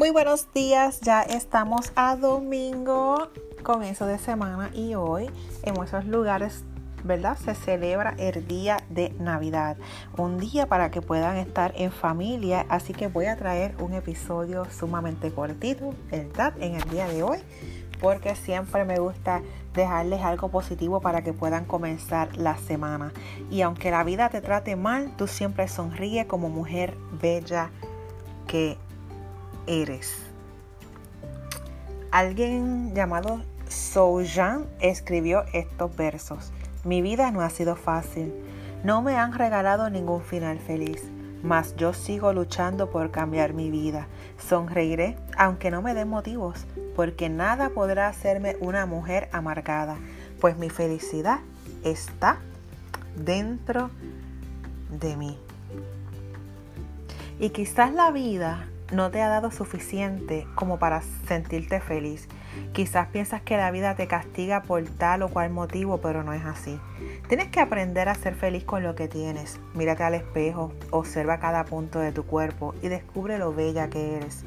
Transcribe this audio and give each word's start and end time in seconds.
Muy 0.00 0.08
buenos 0.08 0.50
días, 0.54 1.02
ya 1.02 1.20
estamos 1.20 1.92
a 1.94 2.16
domingo, 2.16 3.28
comienzo 3.62 4.06
de 4.06 4.16
semana 4.16 4.70
y 4.72 4.94
hoy 4.94 5.28
en 5.62 5.74
muchos 5.74 6.06
lugares, 6.06 6.64
¿verdad? 7.04 7.36
Se 7.36 7.54
celebra 7.54 8.14
el 8.16 8.46
día 8.46 8.78
de 8.88 9.10
Navidad, 9.18 9.76
un 10.16 10.38
día 10.38 10.64
para 10.64 10.90
que 10.90 11.02
puedan 11.02 11.36
estar 11.36 11.74
en 11.76 11.92
familia, 11.92 12.64
así 12.70 12.94
que 12.94 13.08
voy 13.08 13.26
a 13.26 13.36
traer 13.36 13.74
un 13.78 13.92
episodio 13.92 14.64
sumamente 14.70 15.30
cortito, 15.32 15.94
¿verdad? 16.10 16.54
En 16.60 16.76
el 16.76 16.84
día 16.88 17.06
de 17.06 17.22
hoy, 17.22 17.40
porque 18.00 18.34
siempre 18.36 18.86
me 18.86 18.98
gusta 18.98 19.42
dejarles 19.74 20.22
algo 20.22 20.48
positivo 20.48 21.02
para 21.02 21.22
que 21.22 21.34
puedan 21.34 21.66
comenzar 21.66 22.38
la 22.38 22.56
semana. 22.56 23.12
Y 23.50 23.60
aunque 23.60 23.90
la 23.90 24.02
vida 24.02 24.30
te 24.30 24.40
trate 24.40 24.76
mal, 24.76 25.14
tú 25.18 25.26
siempre 25.26 25.68
sonríe 25.68 26.26
como 26.26 26.48
mujer 26.48 26.96
bella 27.20 27.70
que 28.46 28.78
eres. 29.66 30.14
Alguien 32.10 32.94
llamado 32.94 33.42
Soujan 33.68 34.66
escribió 34.80 35.44
estos 35.52 35.94
versos. 35.94 36.52
Mi 36.84 37.02
vida 37.02 37.30
no 37.30 37.40
ha 37.40 37.50
sido 37.50 37.76
fácil. 37.76 38.32
No 38.82 39.02
me 39.02 39.16
han 39.16 39.32
regalado 39.32 39.90
ningún 39.90 40.22
final 40.22 40.58
feliz, 40.58 41.04
mas 41.42 41.76
yo 41.76 41.92
sigo 41.92 42.32
luchando 42.32 42.90
por 42.90 43.10
cambiar 43.10 43.52
mi 43.52 43.70
vida. 43.70 44.08
Sonreiré 44.38 45.16
aunque 45.36 45.70
no 45.70 45.82
me 45.82 45.94
den 45.94 46.08
motivos, 46.08 46.66
porque 46.96 47.28
nada 47.28 47.70
podrá 47.70 48.08
hacerme 48.08 48.56
una 48.60 48.86
mujer 48.86 49.28
amargada, 49.32 49.96
pues 50.40 50.56
mi 50.56 50.70
felicidad 50.70 51.40
está 51.84 52.38
dentro 53.16 53.90
de 54.90 55.16
mí. 55.16 55.38
Y 57.38 57.50
quizás 57.50 57.92
la 57.92 58.10
vida 58.10 58.66
no 58.92 59.10
te 59.10 59.22
ha 59.22 59.28
dado 59.28 59.50
suficiente 59.50 60.46
como 60.54 60.78
para 60.78 61.02
sentirte 61.26 61.80
feliz. 61.80 62.28
Quizás 62.72 63.08
piensas 63.08 63.42
que 63.42 63.56
la 63.56 63.70
vida 63.70 63.94
te 63.94 64.06
castiga 64.06 64.62
por 64.62 64.82
tal 64.84 65.22
o 65.22 65.28
cual 65.28 65.50
motivo, 65.50 65.98
pero 65.98 66.22
no 66.24 66.32
es 66.32 66.44
así. 66.44 66.78
Tienes 67.28 67.48
que 67.48 67.60
aprender 67.60 68.08
a 68.08 68.14
ser 68.14 68.34
feliz 68.34 68.64
con 68.64 68.82
lo 68.82 68.94
que 68.94 69.08
tienes. 69.08 69.60
Mírate 69.74 70.02
al 70.02 70.14
espejo, 70.14 70.72
observa 70.90 71.38
cada 71.38 71.64
punto 71.64 72.00
de 72.00 72.12
tu 72.12 72.24
cuerpo 72.24 72.74
y 72.82 72.88
descubre 72.88 73.38
lo 73.38 73.54
bella 73.54 73.88
que 73.88 74.16
eres. 74.16 74.44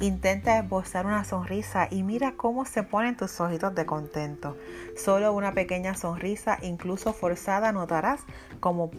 Intenta 0.00 0.58
esbozar 0.58 1.06
una 1.06 1.24
sonrisa 1.24 1.86
y 1.90 2.02
mira 2.02 2.34
cómo 2.36 2.64
se 2.64 2.82
ponen 2.82 3.16
tus 3.16 3.40
ojitos 3.40 3.74
de 3.74 3.86
contento. 3.86 4.56
Solo 4.96 5.32
una 5.32 5.52
pequeña 5.52 5.94
sonrisa, 5.94 6.58
incluso 6.62 7.12
forzada, 7.12 7.70
notarás 7.72 8.20
como 8.58 8.90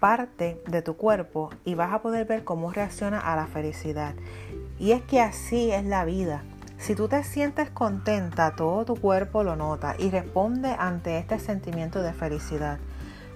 parte 0.00 0.60
de 0.66 0.82
tu 0.82 0.96
cuerpo 0.96 1.50
y 1.64 1.74
vas 1.76 1.92
a 1.92 2.02
poder 2.02 2.26
ver 2.26 2.42
cómo 2.42 2.72
reacciona 2.72 3.20
a 3.20 3.36
la 3.36 3.46
felicidad. 3.46 4.14
Y 4.78 4.92
es 4.92 5.02
que 5.02 5.20
así 5.20 5.70
es 5.70 5.84
la 5.84 6.04
vida. 6.04 6.42
Si 6.78 6.94
tú 6.94 7.08
te 7.08 7.22
sientes 7.22 7.68
contenta, 7.70 8.56
todo 8.56 8.86
tu 8.86 8.96
cuerpo 8.96 9.44
lo 9.44 9.54
nota 9.54 9.94
y 9.98 10.08
responde 10.08 10.74
ante 10.78 11.18
este 11.18 11.38
sentimiento 11.38 12.02
de 12.02 12.14
felicidad. 12.14 12.78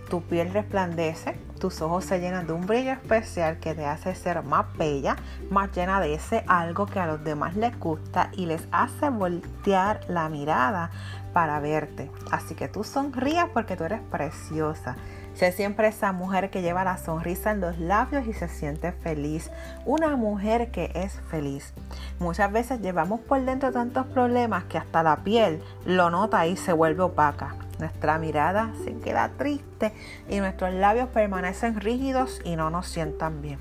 Tu 0.08 0.22
piel 0.22 0.50
resplandece, 0.52 1.38
tus 1.58 1.80
ojos 1.82 2.04
se 2.04 2.20
llenan 2.20 2.46
de 2.46 2.54
un 2.54 2.66
brillo 2.66 2.92
especial 2.92 3.58
que 3.58 3.74
te 3.74 3.84
hace 3.84 4.14
ser 4.14 4.42
más 4.42 4.66
bella, 4.78 5.16
más 5.50 5.72
llena 5.72 6.00
de 6.00 6.14
ese 6.14 6.44
algo 6.46 6.86
que 6.86 7.00
a 7.00 7.06
los 7.06 7.22
demás 7.22 7.56
les 7.56 7.78
gusta 7.78 8.30
y 8.32 8.46
les 8.46 8.66
hace 8.70 9.10
voltear 9.10 10.00
la 10.08 10.28
mirada 10.30 10.90
para 11.34 11.60
verte. 11.60 12.10
Así 12.30 12.54
que 12.54 12.68
tú 12.68 12.84
sonrías 12.84 13.48
porque 13.52 13.76
tú 13.76 13.84
eres 13.84 14.00
preciosa. 14.10 14.96
Sé 15.34 15.50
siempre 15.50 15.88
esa 15.88 16.12
mujer 16.12 16.48
que 16.50 16.62
lleva 16.62 16.84
la 16.84 16.96
sonrisa 16.96 17.50
en 17.50 17.60
los 17.60 17.78
labios 17.78 18.27
y 18.27 18.32
se 18.32 18.48
siente 18.48 18.92
feliz. 18.92 19.50
Una 19.84 20.16
mujer 20.16 20.70
que 20.70 20.92
es 20.94 21.20
feliz. 21.28 21.74
Muchas 22.20 22.52
veces 22.52 22.80
llevamos 22.80 23.20
por 23.20 23.44
dentro 23.44 23.72
tantos 23.72 24.06
problemas 24.06 24.64
que 24.64 24.78
hasta 24.78 25.02
la 25.02 25.17
piel 25.17 25.61
lo 25.84 26.08
nota 26.11 26.46
y 26.46 26.56
se 26.56 26.72
vuelve 26.72 27.02
opaca. 27.02 27.56
Nuestra 27.80 28.18
mirada 28.18 28.70
se 28.84 28.96
queda 28.98 29.30
triste 29.36 29.92
y 30.28 30.39
nuestros 30.39 30.72
labios 30.72 31.08
permanecen 31.08 31.80
rígidos 31.80 32.40
y 32.45 32.55
no 32.55 32.70
nos 32.70 32.86
sientan 32.86 33.42
bien. 33.42 33.58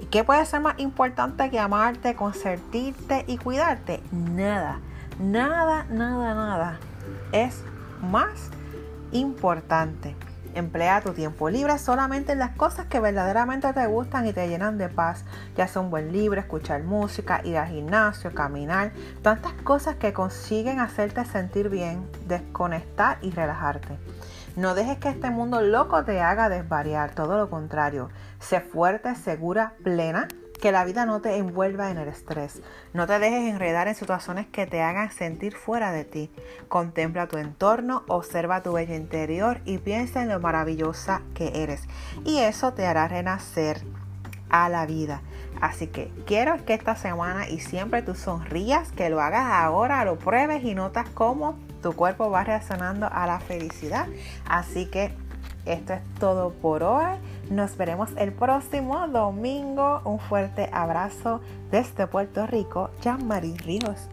¿Y 0.00 0.04
qué 0.06 0.24
puede 0.24 0.44
ser 0.44 0.60
más 0.60 0.78
importante 0.78 1.48
que 1.48 1.58
amarte, 1.58 2.14
consentirte 2.14 3.24
y 3.26 3.38
cuidarte? 3.38 4.02
Nada, 4.12 4.80
nada, 5.18 5.86
nada, 5.88 6.34
nada. 6.34 6.78
Es 7.32 7.62
más 8.02 8.50
importante. 9.12 10.14
Emplea 10.54 11.00
tu 11.00 11.12
tiempo 11.12 11.50
libre 11.50 11.78
solamente 11.78 12.32
en 12.32 12.38
las 12.38 12.56
cosas 12.56 12.86
que 12.86 13.00
verdaderamente 13.00 13.72
te 13.72 13.86
gustan 13.86 14.26
y 14.26 14.32
te 14.32 14.48
llenan 14.48 14.78
de 14.78 14.88
paz, 14.88 15.24
ya 15.56 15.66
sea 15.66 15.82
un 15.82 15.90
buen 15.90 16.12
libro, 16.12 16.40
escuchar 16.40 16.84
música, 16.84 17.40
ir 17.44 17.58
al 17.58 17.68
gimnasio, 17.68 18.32
caminar, 18.32 18.92
tantas 19.22 19.52
cosas 19.64 19.96
que 19.96 20.12
consiguen 20.12 20.78
hacerte 20.78 21.24
sentir 21.24 21.68
bien, 21.68 22.08
desconectar 22.26 23.18
y 23.20 23.30
relajarte. 23.30 23.98
No 24.56 24.76
dejes 24.76 24.98
que 24.98 25.08
este 25.08 25.30
mundo 25.30 25.60
loco 25.60 26.04
te 26.04 26.20
haga 26.20 26.48
desvariar, 26.48 27.10
todo 27.10 27.36
lo 27.36 27.50
contrario. 27.50 28.10
Sé 28.38 28.60
fuerte, 28.60 29.16
segura, 29.16 29.72
plena 29.82 30.28
que 30.64 30.72
la 30.72 30.86
vida 30.86 31.04
no 31.04 31.20
te 31.20 31.36
envuelva 31.36 31.90
en 31.90 31.98
el 31.98 32.08
estrés. 32.08 32.62
No 32.94 33.06
te 33.06 33.18
dejes 33.18 33.52
enredar 33.52 33.86
en 33.86 33.94
situaciones 33.94 34.46
que 34.46 34.66
te 34.66 34.80
hagan 34.80 35.12
sentir 35.12 35.54
fuera 35.54 35.92
de 35.92 36.06
ti. 36.06 36.30
Contempla 36.68 37.28
tu 37.28 37.36
entorno, 37.36 38.02
observa 38.08 38.62
tu 38.62 38.72
bella 38.72 38.96
interior 38.96 39.60
y 39.66 39.76
piensa 39.76 40.22
en 40.22 40.30
lo 40.30 40.40
maravillosa 40.40 41.20
que 41.34 41.62
eres. 41.62 41.82
Y 42.24 42.38
eso 42.38 42.72
te 42.72 42.86
hará 42.86 43.08
renacer 43.08 43.82
a 44.48 44.70
la 44.70 44.86
vida. 44.86 45.20
Así 45.60 45.86
que 45.86 46.10
quiero 46.24 46.64
que 46.64 46.72
esta 46.72 46.96
semana 46.96 47.46
y 47.46 47.60
siempre 47.60 48.00
tú 48.00 48.14
sonrías, 48.14 48.90
que 48.92 49.10
lo 49.10 49.20
hagas 49.20 49.52
ahora, 49.52 50.02
lo 50.06 50.18
pruebes 50.18 50.64
y 50.64 50.74
notas 50.74 51.06
cómo 51.10 51.58
tu 51.82 51.92
cuerpo 51.92 52.30
va 52.30 52.42
reaccionando 52.42 53.06
a 53.12 53.26
la 53.26 53.38
felicidad. 53.38 54.06
Así 54.48 54.86
que 54.86 55.12
esto 55.66 55.92
es 55.92 56.00
todo 56.18 56.54
por 56.54 56.82
hoy. 56.82 57.18
Nos 57.50 57.76
veremos 57.76 58.10
el 58.16 58.32
próximo 58.32 59.06
domingo. 59.08 60.00
Un 60.04 60.18
fuerte 60.18 60.68
abrazo 60.72 61.40
desde 61.70 62.06
Puerto 62.06 62.46
Rico. 62.46 62.90
Jean-Marie 63.02 63.56
Ríos. 63.58 64.08